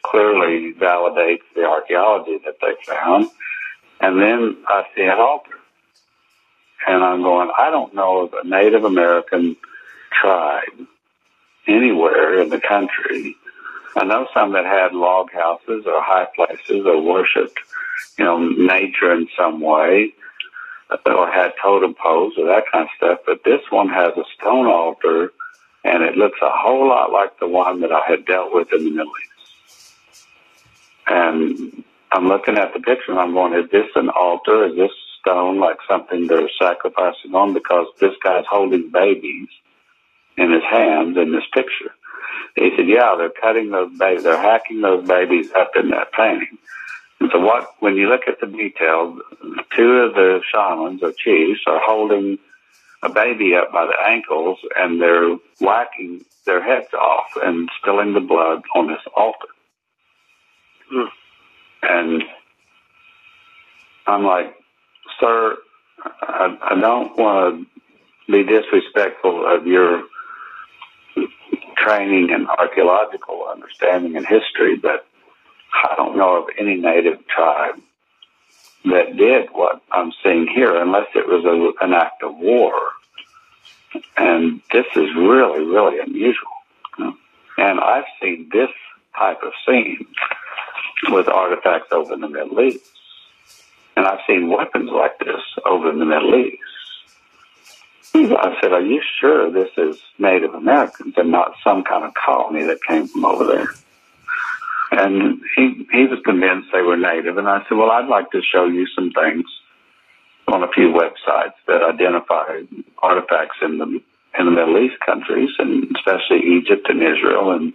clearly 0.03 0.74
validates 0.74 1.41
the 1.55 1.65
archaeology 1.65 2.39
that 2.46 2.55
they 2.62 2.74
found. 2.86 3.27
And 4.00 4.20
then 4.20 4.58
I 4.67 4.86
see 4.96 5.03
an 5.03 5.20
altar. 5.20 5.51
And 6.88 7.03
I'm 7.03 7.22
going, 7.22 7.51
I 7.58 7.70
don't 7.70 7.93
know 7.93 8.22
of 8.22 8.34
a 8.34 8.48
Native 8.48 8.86
American 8.86 9.55
tribe 10.12 10.88
anywhere 11.67 12.41
in 12.41 12.50
the 12.50 12.60
country 12.60 13.36
I 13.96 14.05
know 14.05 14.27
some 14.34 14.53
that 14.53 14.65
had 14.65 14.93
log 14.93 15.31
houses 15.31 15.86
or 15.86 16.01
high 16.01 16.27
places 16.36 16.86
or 16.86 17.01
worshipped, 17.01 17.60
you 18.17 18.25
know, 18.25 18.39
nature 18.39 19.12
in 19.13 19.27
some 19.38 19.60
way 19.60 20.13
or 21.05 21.31
had 21.31 21.53
totem 21.62 21.93
poles 21.93 22.33
or 22.38 22.48
that 22.48 22.63
kind 22.71 22.86
of 22.86 22.89
stuff. 22.98 23.19
But 23.25 23.43
this 23.43 23.62
one 23.69 23.89
has 23.89 24.13
a 24.17 24.24
stone 24.38 24.67
altar 24.67 25.31
and 25.83 26.03
it 26.03 26.15
looks 26.15 26.39
a 26.41 26.50
whole 26.50 26.88
lot 26.88 27.12
like 27.12 27.39
the 27.39 27.48
one 27.48 27.81
that 27.81 27.91
I 27.91 28.01
had 28.07 28.25
dealt 28.25 28.53
with 28.53 28.67
in 28.74 28.83
the 28.83 28.91
Middle 28.91 29.12
East. 29.12 29.95
And 31.07 31.83
I'm 32.12 32.27
looking 32.27 32.57
at 32.57 32.74
the 32.74 32.79
picture 32.79 33.12
and 33.12 33.19
I'm 33.19 33.33
going, 33.33 33.53
is 33.53 33.69
this 33.71 33.88
an 33.95 34.10
altar? 34.10 34.65
Is 34.65 34.75
this 34.75 34.91
stone 35.19 35.60
like 35.60 35.77
something 35.89 36.27
they're 36.27 36.50
sacrificing 36.60 37.33
on? 37.33 37.53
Because 37.53 37.88
this 38.00 38.13
guy's 38.24 38.45
holding 38.50 38.89
babies 38.91 39.50
in 40.38 40.51
his 40.51 40.63
hands 40.69 41.17
in 41.17 41.31
this 41.31 41.45
picture. 41.53 41.93
He 42.55 42.71
said, 42.75 42.88
yeah, 42.88 43.15
they're 43.17 43.29
cutting 43.29 43.71
those 43.71 43.98
babies, 43.98 44.24
they're 44.24 44.41
hacking 44.41 44.81
those 44.81 45.07
babies 45.07 45.51
up 45.53 45.71
in 45.75 45.89
that 45.89 46.12
painting. 46.12 46.57
So 47.30 47.40
what, 47.40 47.75
when 47.80 47.96
you 47.98 48.10
look 48.10 48.22
at 48.28 48.40
the 48.40 48.48
detail, 48.48 49.20
two 49.75 49.92
of 49.92 50.16
the 50.16 50.42
shamans 50.51 51.04
or 51.04 51.12
chiefs 51.12 51.62
are 51.68 51.80
holding 51.84 52.40
a 53.04 53.10
baby 53.10 53.54
up 53.56 53.72
by 53.72 53.86
the 53.86 53.96
ankles 54.08 54.58
and 54.75 55.01
they're 55.01 55.38
whacking 55.60 56.25
their 56.46 56.63
heads 56.63 56.94
off 56.94 57.28
and 57.44 57.70
spilling 57.80 58.13
the 58.13 58.20
blood 58.20 58.63
on 58.75 58.88
this 58.88 59.01
altar. 59.16 59.48
Mm. 60.94 61.10
And 61.84 62.24
I'm 64.08 64.24
like, 64.24 64.56
sir, 65.20 65.58
I, 66.22 66.58
I 66.62 66.80
don't 66.80 67.18
want 67.18 67.68
to 68.28 68.32
be 68.32 68.44
disrespectful 68.44 69.46
of 69.46 69.68
your 69.68 70.04
training 71.78 72.32
and 72.32 72.48
archaeological 72.48 73.46
understanding 73.51 74.16
and 74.16 74.25
history, 74.25 74.75
but 74.75 75.06
I 75.74 75.94
don't 75.96 76.18
know 76.18 76.44
of 76.44 76.50
any 76.58 76.75
native 76.75 77.25
tribe 77.28 77.82
that 78.86 79.16
did 79.16 79.50
what 79.51 79.82
I'm 79.92 80.12
seeing 80.24 80.48
here, 80.48 80.75
unless 80.75 81.08
it 81.16 81.28
was 81.28 81.46
a, 81.46 81.86
an 81.86 81.94
act 81.94 82.24
of 82.24 82.36
war. 82.38 82.74
And 84.18 84.62
this 84.72 84.86
is 84.96 85.13
really, 85.16 85.63
really 85.66 86.00
unusual. 86.00 86.48
And 87.58 87.80
I've 87.80 88.06
seen 88.22 88.50
this 88.51 88.70
type 89.18 89.44
of 89.44 89.51
scene 89.68 90.06
with 91.10 91.28
artifacts 91.28 91.90
over 91.92 92.13
in 92.13 92.22
the 92.22 92.30
Middle 92.30 92.62
East. 92.62 92.86
And 93.96 94.06
I've 94.06 94.22
seen 94.25 94.50
weapons 94.50 94.90
like 94.90 95.20
this 95.20 95.42
over 95.66 95.90
in 95.90 96.00
the 96.00 96.06
Middle 96.06 96.36
East. 96.36 96.60
I 98.13 98.58
said, 98.62 98.74
Are 98.74 98.82
you 98.82 99.01
sure 99.20 99.51
this 99.51 99.70
is 99.78 99.98
Native 100.18 100.54
Americans 100.54 101.13
and 101.18 101.32
not 101.32 101.56
some 101.63 101.84
kind 101.84 102.04
of 102.04 102.13
colony 102.13 102.63
that 102.63 102.84
came 102.84 103.08
from 103.08 103.25
over 103.25 103.46
there? 103.46 103.68
And 104.91 105.39
he, 105.55 105.88
he 105.91 106.05
was 106.05 106.19
convinced 106.25 106.69
they 106.74 106.81
were 106.81 106.98
native. 106.98 107.38
And 107.38 107.48
I 107.48 107.60
said, 107.67 107.77
well, 107.77 107.91
I'd 107.91 108.10
like 108.10 108.31
to 108.31 108.41
show 108.41 108.65
you 108.65 108.86
some 108.93 109.12
things 109.12 109.45
on 110.48 110.63
a 110.63 110.71
few 110.71 110.91
websites 110.91 111.55
that 111.67 111.81
identify 111.81 112.62
artifacts 113.01 113.57
in 113.62 113.77
the, 113.77 114.01
in 114.38 114.45
the 114.45 114.51
Middle 114.51 114.77
East 114.83 115.00
countries 115.05 115.50
and 115.60 115.95
especially 115.95 116.43
Egypt 116.57 116.88
and 116.89 117.01
Israel 117.01 117.51
and 117.51 117.74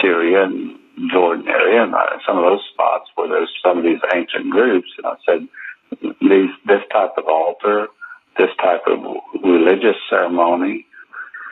Syria 0.00 0.44
and 0.44 0.78
Jordan 1.10 1.48
area 1.48 1.84
and 1.84 1.94
some 2.26 2.38
of 2.38 2.44
those 2.44 2.64
spots 2.72 3.08
where 3.14 3.28
there's 3.28 3.52
some 3.62 3.78
of 3.78 3.84
these 3.84 4.00
ancient 4.12 4.50
groups. 4.50 4.88
And 4.98 5.06
I 5.06 5.16
said, 5.24 5.48
these, 6.20 6.50
this 6.66 6.82
type 6.92 7.12
of 7.16 7.26
altar, 7.26 7.86
this 8.36 8.50
type 8.60 8.82
of 8.86 8.98
religious 9.44 9.96
ceremony, 10.10 10.86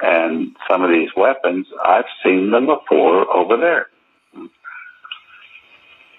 and 0.03 0.57
some 0.69 0.83
of 0.83 0.91
these 0.91 1.11
weapons, 1.17 1.67
I've 1.85 2.07
seen 2.25 2.51
them 2.51 2.67
before 2.67 3.31
over 3.35 3.57
there. 3.57 3.89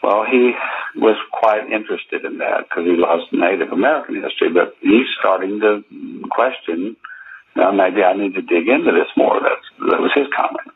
Well, 0.03 0.25
he 0.25 0.53
was 0.95 1.15
quite 1.31 1.71
interested 1.71 2.25
in 2.25 2.39
that 2.39 2.67
because 2.67 2.85
he 2.85 2.95
loves 2.97 3.23
Native 3.31 3.71
American 3.71 4.21
history, 4.21 4.49
but 4.49 4.75
he's 4.81 5.05
starting 5.19 5.59
to 5.59 5.83
question, 6.31 6.97
now 7.55 7.71
maybe 7.71 8.03
I 8.03 8.13
need 8.13 8.33
to 8.33 8.41
dig 8.41 8.67
into 8.67 8.91
this 8.91 9.09
more. 9.15 9.39
That's, 9.39 9.91
that 9.91 10.01
was 10.01 10.11
his 10.15 10.27
comment. 10.35 10.71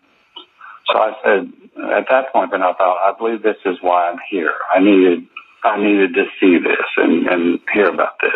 So 0.91 0.99
I 0.99 1.13
said, 1.23 1.51
at 1.91 2.05
that 2.09 2.31
point, 2.31 2.51
then 2.51 2.61
I 2.61 2.73
thought, 2.73 2.97
I 3.01 3.17
believe 3.17 3.41
this 3.41 3.57
is 3.65 3.77
why 3.81 4.09
I'm 4.09 4.19
here. 4.29 4.53
I 4.73 4.79
needed, 4.79 5.25
I 5.63 5.77
needed 5.81 6.13
to 6.13 6.25
see 6.39 6.57
this 6.59 6.85
and, 6.97 7.27
and 7.27 7.59
hear 7.73 7.89
about 7.89 8.19
this. 8.21 8.31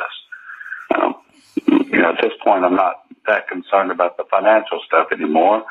Um, 0.96 1.16
you 1.68 2.00
know, 2.00 2.10
at 2.10 2.22
this 2.22 2.34
point, 2.44 2.66
I'm 2.66 2.76
not 2.76 3.04
that 3.28 3.48
concerned 3.48 3.92
about 3.92 4.18
the 4.18 4.24
financial 4.32 4.82
stuff 4.88 5.10
anymore. 5.12 5.64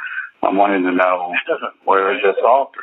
I'm 0.42 0.56
wanting 0.56 0.84
to 0.84 0.92
know 0.92 1.34
where 1.84 2.14
is 2.14 2.22
this 2.22 2.36
altar? 2.44 2.80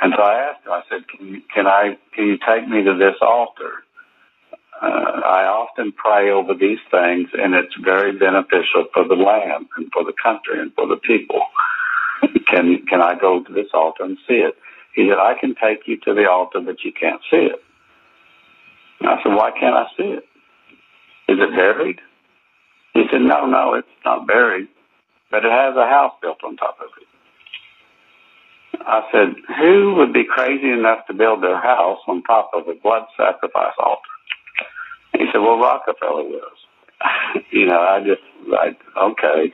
And 0.00 0.14
so 0.16 0.22
I 0.22 0.50
asked 0.50 0.64
him, 0.64 0.72
I 0.72 0.82
said, 0.88 1.08
can 1.08 1.26
you, 1.26 1.42
can 1.52 1.66
I, 1.66 1.98
can 2.14 2.26
you 2.26 2.38
take 2.46 2.68
me 2.68 2.84
to 2.84 2.94
this 2.94 3.16
altar? 3.20 3.82
Uh, 4.80 5.20
I 5.26 5.44
often 5.44 5.90
pray 5.92 6.30
over 6.30 6.54
these 6.54 6.78
things 6.90 7.30
and 7.34 7.54
it's 7.54 7.74
very 7.82 8.16
beneficial 8.16 8.86
for 8.94 9.06
the 9.06 9.16
land 9.16 9.66
and 9.76 9.90
for 9.92 10.04
the 10.04 10.12
country 10.22 10.60
and 10.60 10.72
for 10.74 10.86
the 10.86 10.96
people. 10.96 11.42
Can, 12.48 12.84
can 12.86 13.02
I 13.02 13.14
go 13.14 13.44
to 13.44 13.52
this 13.52 13.68
altar 13.74 14.02
and 14.02 14.16
see 14.26 14.34
it? 14.36 14.56
He 14.94 15.08
said, 15.08 15.18
I 15.18 15.34
can 15.38 15.54
take 15.54 15.86
you 15.86 15.98
to 15.98 16.14
the 16.14 16.28
altar, 16.28 16.60
but 16.60 16.82
you 16.82 16.92
can't 16.92 17.20
see 17.30 17.36
it. 17.36 17.62
And 19.00 19.08
I 19.08 19.22
said, 19.22 19.34
why 19.34 19.50
can't 19.52 19.76
I 19.76 19.86
see 19.96 20.16
it? 20.16 20.24
Is 21.28 21.38
it 21.38 21.54
buried? 21.54 22.00
He 22.94 23.04
said, 23.12 23.20
no, 23.20 23.46
no, 23.46 23.74
it's 23.74 23.86
not 24.04 24.26
buried, 24.26 24.68
but 25.30 25.44
it 25.44 25.52
has 25.52 25.76
a 25.76 25.86
house 25.86 26.14
built 26.20 26.42
on 26.42 26.56
top 26.56 26.78
of 26.80 26.88
it. 27.00 27.07
I 28.88 29.02
said, 29.12 29.34
who 29.58 29.94
would 29.96 30.14
be 30.14 30.24
crazy 30.24 30.70
enough 30.70 31.06
to 31.06 31.14
build 31.14 31.42
their 31.42 31.60
house 31.60 31.98
on 32.08 32.22
top 32.22 32.50
of 32.54 32.66
a 32.68 32.74
blood 32.74 33.02
sacrifice 33.16 33.74
altar? 33.78 34.00
he 35.12 35.26
said, 35.30 35.40
well, 35.40 35.58
Rockefeller 35.58 36.24
was. 36.24 36.56
you 37.50 37.66
know, 37.66 37.78
I 37.80 38.00
just, 38.00 38.22
like, 38.48 38.80
okay, 38.96 39.52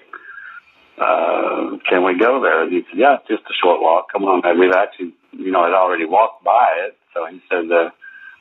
uh, 0.98 1.78
can 1.88 2.04
we 2.04 2.16
go 2.16 2.40
there? 2.40 2.62
And 2.62 2.72
he 2.72 2.82
said, 2.88 2.98
yeah, 2.98 3.16
it's 3.16 3.28
just 3.28 3.50
a 3.50 3.54
short 3.60 3.80
walk. 3.82 4.12
Come 4.12 4.24
on. 4.24 4.42
And 4.44 4.60
we've 4.60 4.72
actually, 4.72 5.12
you 5.32 5.50
know, 5.50 5.64
had 5.64 5.74
already 5.74 6.04
walked 6.04 6.44
by 6.44 6.68
it. 6.86 6.96
So 7.12 7.26
he 7.26 7.42
said, 7.50 7.70
uh, 7.72 7.90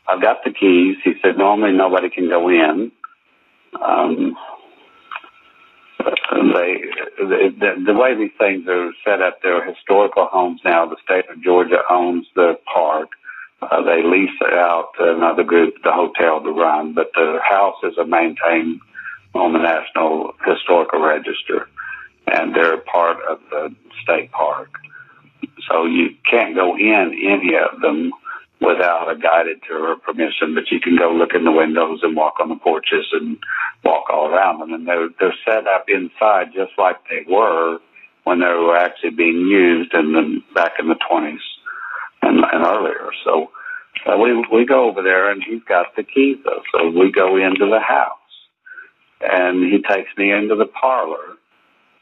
I've 0.07 0.21
got 0.21 0.43
the 0.43 0.51
keys. 0.51 0.97
He 1.03 1.13
said, 1.23 1.38
normally 1.38 1.75
nobody 1.75 2.09
can 2.09 2.29
go 2.29 2.50
in. 2.50 2.91
Um, 3.81 4.35
they, 6.03 6.81
the, 7.17 7.83
the 7.86 7.93
way 7.93 8.15
these 8.15 8.31
things 8.38 8.67
are 8.67 8.91
set 9.05 9.22
up, 9.22 9.41
they're 9.41 9.65
historical 9.65 10.25
homes 10.25 10.62
now. 10.63 10.86
The 10.86 10.98
state 11.03 11.29
of 11.29 11.41
Georgia 11.43 11.79
owns 11.89 12.27
the 12.36 12.57
park. 12.72 13.10
Uh, 13.62 13.81
they 13.83 14.03
lease 14.03 14.29
out 14.41 14.89
another 15.00 15.43
group, 15.43 15.75
the 15.83 15.91
hotel, 15.91 16.41
to 16.43 16.51
run, 16.51 16.93
but 16.93 17.12
the 17.13 17.39
houses 17.43 17.98
are 17.98 18.05
maintained 18.05 18.81
on 19.33 19.53
the 19.53 19.60
National 19.60 20.33
Historical 20.45 21.00
Register, 21.00 21.67
and 22.27 22.53
they're 22.53 22.77
part 22.77 23.17
of 23.29 23.39
the 23.50 23.74
state 24.03 24.31
park. 24.31 24.69
So 25.69 25.86
you 25.86 26.15
can't 26.29 26.55
go 26.55 26.75
in 26.75 27.13
any 27.24 27.55
of 27.55 27.79
them 27.81 28.12
without 28.63 29.12
a 29.12 29.20
guided 29.20 29.62
tour 29.67 29.91
or 29.91 29.96
permission, 29.98 30.55
but 30.55 30.72
you 30.72 30.79
can 30.79 30.98
go 30.98 31.12
look 31.12 31.34
in 31.36 31.43
the 31.43 31.51
windows 31.51 32.00
and 32.01 32.15
walk 32.15 32.36
on 32.39 32.50
the 32.50 32.55
porches 32.55 33.05
and 33.12 33.38
walk 33.84 34.10
all 34.10 34.27
around 34.27 34.60
them. 34.60 34.74
And 34.74 34.88
they're, 34.88 35.10
they're 35.20 35.36
set 35.46 35.67
up 35.67 35.86
inside 35.88 36.53
just 36.55 36.72
like 36.77 36.98
they 37.10 37.25
were 37.29 37.79
when 38.24 38.39
they 38.39 38.46
were 38.46 38.77
actually 38.77 39.12
being 39.12 39.48
used 39.48 39.93
in 39.93 40.13
the, 40.13 40.41
back 40.55 40.74
in 40.79 40.88
the 40.88 40.96
20s 40.96 41.43
and, 42.22 42.39
and 42.39 42.65
earlier. 42.65 43.10
So 43.25 43.51
uh, 44.05 44.17
we, 44.17 44.34
we 44.51 44.65
go 44.65 44.89
over 44.89 45.03
there 45.03 45.29
and 45.29 45.43
he's 45.43 45.63
got 45.63 45.96
the 45.98 46.03
keys 46.03 46.38
though. 46.46 46.62
So 46.72 46.89
we 46.89 47.12
go 47.12 47.36
into 47.36 47.67
the 47.70 47.82
house 47.82 48.17
and 49.20 49.63
he 49.72 49.82
takes 49.82 50.10
me 50.17 50.32
into 50.32 50.55
the 50.55 50.65
parlor 50.65 51.38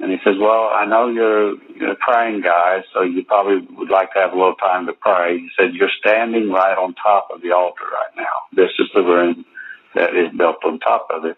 and 0.02 0.12
he 0.12 0.18
says, 0.24 0.36
well, 0.40 0.70
I 0.74 0.86
know 0.86 1.10
you're, 1.10 1.56
you're 1.76 1.92
a 1.92 1.96
praying 1.96 2.42
guy, 2.42 2.84
so 2.92 3.04
you 3.04 3.24
probably 3.24 3.60
would 3.76 3.90
like 3.90 4.12
to 4.14 4.20
have 4.20 4.34
a 4.34 4.36
little 4.36 4.56
time 4.56 4.88
to 4.88 4.94
pray. 4.94 5.38
He 5.38 5.50
said, 5.56 5.74
you're 5.74 5.92
standing 6.00 6.50
right 6.50 6.78
on 6.78 6.96
top 6.96 7.30
of 7.32 7.42
the 7.42 7.52
altar 7.52 7.84
right 7.92 8.16
now. 8.18 8.34
This 8.52 8.72
is 8.80 8.88
the 8.96 9.04
room 9.04 9.46
that 9.94 10.16
is 10.16 10.36
built 10.36 10.58
on 10.66 10.80
top 10.80 11.08
of 11.12 11.26
it. 11.26 11.38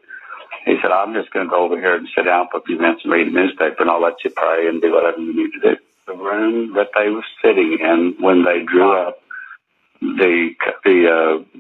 He 0.65 0.77
said, 0.81 0.91
I'm 0.91 1.13
just 1.13 1.31
going 1.31 1.45
to 1.45 1.49
go 1.49 1.63
over 1.65 1.77
here 1.77 1.95
and 1.95 2.07
sit 2.15 2.23
down 2.23 2.47
for 2.49 2.59
a 2.59 2.63
few 2.63 2.77
minutes 2.79 3.01
and 3.03 3.11
read 3.11 3.27
the 3.27 3.31
newspaper, 3.31 3.75
and 3.79 3.89
I'll 3.89 4.01
let 4.01 4.23
you 4.23 4.29
pray 4.29 4.67
and 4.67 4.81
do 4.81 4.93
whatever 4.93 5.19
you 5.19 5.35
need 5.35 5.51
to 5.59 5.75
do. 5.75 5.77
The 6.07 6.15
room 6.15 6.73
that 6.75 6.91
they 6.95 7.09
were 7.09 7.25
sitting 7.43 7.79
in 7.81 8.15
when 8.19 8.43
they 8.43 8.63
drew 8.63 8.91
up 8.91 9.19
the 10.01 10.49
the 10.83 11.07
uh, 11.09 11.59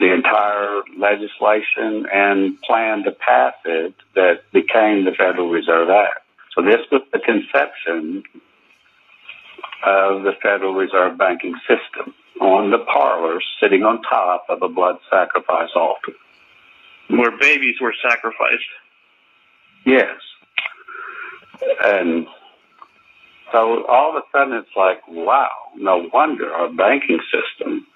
the 0.00 0.12
entire 0.12 0.82
legislation 0.96 2.06
and 2.12 2.60
plan 2.62 3.04
to 3.04 3.12
pass 3.12 3.54
it 3.64 3.94
that 4.14 4.42
became 4.52 5.04
the 5.04 5.12
Federal 5.12 5.48
Reserve 5.48 5.90
Act. 5.90 6.24
So 6.58 6.64
this 6.64 6.80
was 6.90 7.02
the 7.12 7.20
conception 7.20 8.24
of 9.86 10.24
the 10.24 10.32
Federal 10.42 10.74
Reserve 10.74 11.16
banking 11.16 11.54
system 11.68 12.12
on 12.40 12.72
the 12.72 12.78
parlor 12.78 13.38
sitting 13.62 13.84
on 13.84 14.02
top 14.02 14.46
of 14.48 14.60
a 14.62 14.68
blood 14.68 14.96
sacrifice 15.08 15.68
altar. 15.76 16.12
Where 17.10 17.30
babies 17.38 17.76
were 17.80 17.94
sacrificed. 18.02 18.64
Yes. 19.86 20.18
And 21.84 22.26
So 23.52 23.86
all 23.86 24.16
of 24.16 24.22
a 24.22 24.36
sudden 24.36 24.54
it's 24.54 24.76
like, 24.76 25.06
wow, 25.08 25.50
no 25.76 26.08
wonder 26.12 26.52
our 26.52 26.70
banking 26.70 27.20
system 27.32 27.86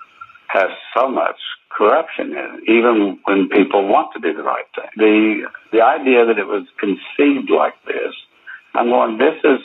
has 0.48 0.70
so 0.96 1.08
much 1.10 1.36
corruption 1.70 2.30
in 2.30 2.38
it, 2.38 2.70
even 2.70 3.18
when 3.24 3.48
people 3.48 3.88
want 3.88 4.12
to 4.14 4.20
do 4.20 4.34
the 4.36 4.42
right 4.42 4.66
thing. 4.74 4.88
The 4.96 5.48
the 5.72 5.82
idea 5.82 6.26
that 6.26 6.38
it 6.38 6.46
was 6.46 6.66
conceived 6.78 7.50
like 7.50 7.74
this, 7.86 8.14
I'm 8.74 8.88
going, 8.88 9.18
this 9.18 9.38
is 9.44 9.60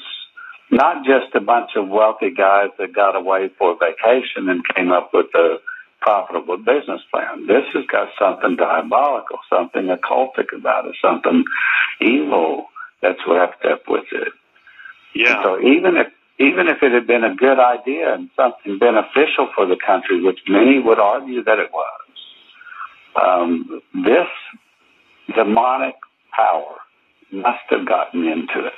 not 0.70 1.06
just 1.06 1.34
a 1.36 1.40
bunch 1.40 1.72
of 1.76 1.88
wealthy 1.88 2.32
guys 2.32 2.70
that 2.78 2.94
got 2.94 3.16
away 3.16 3.50
for 3.58 3.78
vacation 3.80 4.50
and 4.50 4.62
came 4.76 4.92
up 4.92 5.12
with 5.14 5.28
a 5.34 5.58
profitable 6.02 6.58
business 6.58 7.02
plan. 7.12 7.48
This 7.48 7.64
has 7.74 7.86
got 7.86 8.10
something 8.20 8.56
diabolical, 8.56 9.40
something 9.50 9.88
occultic 9.88 10.56
about 10.56 10.86
it, 10.86 10.96
something 11.02 11.44
evil 12.02 12.66
that's 13.02 13.20
wrapped 13.28 13.66
up 13.66 13.84
with 13.88 14.06
it. 14.12 14.34
Yeah. 15.16 15.36
And 15.36 15.44
so 15.44 15.60
even 15.62 15.98
if 15.98 16.08
even 16.40 16.68
if 16.68 16.84
it 16.84 16.92
had 16.92 17.08
been 17.08 17.24
a 17.24 17.34
good 17.34 17.60
idea 17.60 18.14
and 18.14 18.30
something 18.36 18.78
beneficial 18.78 19.50
for 19.56 19.66
the 19.66 19.78
country, 19.84 20.22
which 20.22 20.40
many 20.48 20.78
would 20.78 21.00
argue 21.00 21.44
that 21.44 21.58
it 21.58 21.72
was, 21.74 22.02
um, 23.20 23.82
this 23.96 24.28
demonic 25.36 25.96
power 26.32 26.76
must 27.32 27.64
have 27.70 27.88
gotten 27.88 28.28
into 28.28 28.68
it. 28.68 28.74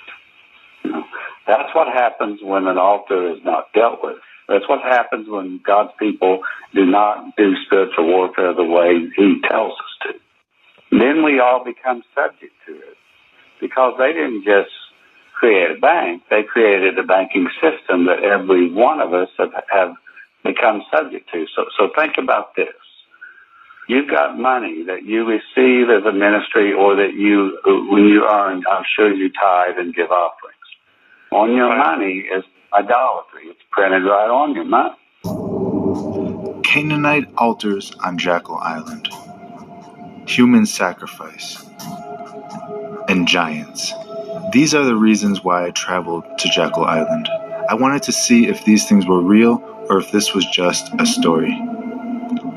You 0.84 0.92
know, 0.92 1.04
that's 1.48 1.74
what 1.74 1.88
happens 1.88 2.40
when 2.44 2.68
an 2.68 2.78
altar 2.78 3.32
is 3.32 3.40
not 3.44 3.74
dealt 3.74 4.00
with. 4.04 4.18
That's 4.48 4.68
what 4.68 4.82
happens 4.82 5.28
when 5.30 5.62
God's 5.66 5.92
people 6.00 6.42
do 6.74 6.86
not 6.86 7.36
do 7.38 7.54
spiritual 7.66 8.08
warfare 8.08 8.54
the 8.54 8.64
way 8.64 9.08
He 9.16 9.42
tells 9.48 9.74
us 9.74 9.94
to. 10.04 10.98
Then 10.98 11.24
we 11.24 11.40
all 11.40 11.64
become 11.64 12.04
subject 12.16 12.54
to 12.68 12.74
it 12.74 12.98
because 13.62 13.94
they 14.00 14.14
didn't 14.14 14.44
just 14.44 14.72
create 15.34 15.72
a 15.78 15.80
bank, 15.80 16.24
they 16.30 16.44
created 16.44 16.98
a 17.00 17.04
banking 17.04 17.48
system 17.62 18.06
that 18.08 18.24
every 18.24 18.72
one 18.72 19.00
of 19.00 19.14
us 19.14 19.30
have, 19.38 19.54
have 19.72 19.96
become 20.44 20.84
subject 20.94 21.30
to. 21.32 21.46
So, 21.56 21.66
so 21.78 21.90
think 21.96 22.16
about 22.18 22.56
this. 22.56 22.74
You've 23.88 24.10
got 24.10 24.38
money 24.38 24.84
that 24.88 25.04
you 25.04 25.26
receive 25.26 25.90
as 25.90 26.06
a 26.06 26.14
ministry 26.14 26.74
or 26.74 26.96
that 26.98 27.14
you, 27.14 27.58
when 27.66 28.06
you 28.06 28.24
earn, 28.30 28.64
I'm 28.70 28.84
sure 28.96 29.14
you 29.14 29.32
tithe 29.32 29.78
and 29.78 29.96
give 29.96 30.12
offerings. 30.12 30.39
On 31.32 31.56
your 31.56 31.78
money 31.78 32.26
is 32.36 32.44
idolatry. 32.74 33.44
It's 33.46 33.60
printed 33.72 34.04
right 34.04 34.30
on 34.30 34.56
your 34.56 34.66
money. 34.66 34.96
Canaanite 36.64 37.28
altars 37.38 37.92
on 38.04 38.18
Jekyll 38.18 38.58
Island, 38.58 39.10
human 40.28 40.66
sacrifice, 40.66 41.64
and 43.08 43.28
giants. 43.28 43.94
These 44.54 44.74
are 44.74 44.84
the 44.84 44.96
reasons 44.96 45.44
why 45.44 45.68
I 45.68 45.72
traveled 45.72 46.24
to 46.40 46.50
Jekyll 46.50 46.86
Island. 46.86 47.30
I 47.70 47.76
wanted 47.76 48.02
to 48.04 48.12
see 48.12 48.48
if 48.48 48.66
these 48.66 48.90
things 48.90 49.06
were 49.06 49.22
real 49.22 49.64
or 49.90 50.00
if 50.00 50.12
this 50.12 50.34
was 50.34 50.46
just 50.48 50.92
a 50.98 51.06
story. 51.06 51.56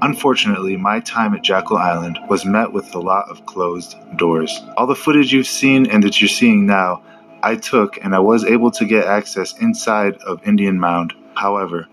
Unfortunately, 0.00 0.78
my 0.78 1.00
time 1.00 1.34
at 1.34 1.42
Jekyll 1.42 1.76
Island 1.76 2.18
was 2.28 2.46
met 2.46 2.72
with 2.72 2.94
a 2.94 2.98
lot 2.98 3.28
of 3.30 3.44
closed 3.44 3.96
doors. 4.16 4.60
All 4.78 4.86
the 4.86 4.94
footage 4.94 5.32
you've 5.32 5.46
seen 5.46 5.90
and 5.90 6.02
that 6.02 6.20
you're 6.20 6.28
seeing 6.28 6.66
now, 6.66 7.02
I 7.42 7.56
took 7.56 7.98
and 8.02 8.14
I 8.14 8.20
was 8.20 8.44
able 8.44 8.70
to 8.72 8.84
get 8.84 9.06
access 9.06 9.58
inside 9.58 10.16
of 10.18 10.46
Indian 10.46 10.78
Mound. 10.78 11.12
However, 11.34 11.88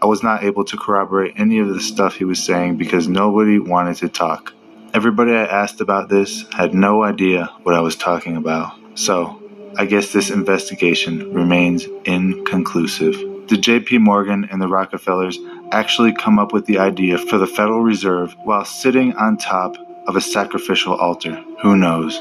I 0.00 0.06
was 0.06 0.22
not 0.22 0.44
able 0.44 0.64
to 0.64 0.76
corroborate 0.76 1.34
any 1.36 1.58
of 1.58 1.68
the 1.68 1.80
stuff 1.80 2.16
he 2.16 2.24
was 2.24 2.42
saying 2.42 2.76
because 2.76 3.08
nobody 3.08 3.58
wanted 3.58 3.96
to 3.96 4.08
talk. 4.08 4.52
Everybody 4.94 5.32
I 5.32 5.44
asked 5.44 5.80
about 5.80 6.08
this 6.08 6.44
had 6.52 6.74
no 6.74 7.02
idea 7.02 7.50
what 7.62 7.74
I 7.74 7.80
was 7.80 7.96
talking 7.96 8.36
about. 8.36 8.72
So, 8.94 9.42
I 9.76 9.86
guess 9.86 10.12
this 10.12 10.30
investigation 10.30 11.32
remains 11.32 11.86
inconclusive. 12.04 13.14
Did 13.46 13.62
JP 13.62 14.00
Morgan 14.00 14.46
and 14.50 14.60
the 14.60 14.68
Rockefellers 14.68 15.38
actually 15.72 16.12
come 16.12 16.38
up 16.38 16.52
with 16.52 16.66
the 16.66 16.78
idea 16.78 17.16
for 17.16 17.38
the 17.38 17.46
Federal 17.46 17.80
Reserve 17.80 18.36
while 18.44 18.64
sitting 18.64 19.14
on 19.14 19.36
top 19.36 19.76
of 20.06 20.16
a 20.16 20.20
sacrificial 20.20 20.94
altar? 20.94 21.42
Who 21.62 21.76
knows? 21.76 22.20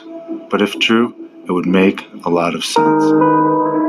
But 0.49 0.61
if 0.61 0.79
true, 0.79 1.20
it 1.51 1.53
would 1.53 1.65
make 1.65 2.07
a 2.23 2.29
lot 2.29 2.55
of 2.55 2.63
sense. 2.63 3.80